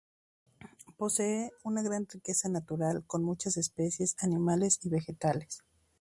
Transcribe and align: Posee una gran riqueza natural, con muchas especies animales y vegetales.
Posee 0.97 1.51
una 1.63 1.83
gran 1.83 2.07
riqueza 2.07 2.49
natural, 2.49 3.03
con 3.05 3.23
muchas 3.23 3.55
especies 3.57 4.15
animales 4.23 4.79
y 4.81 4.89
vegetales. 4.89 5.61